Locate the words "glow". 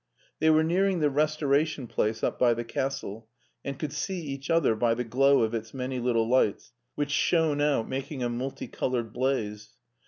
5.03-5.43